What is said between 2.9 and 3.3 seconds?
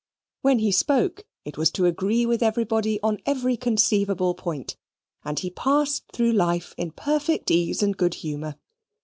on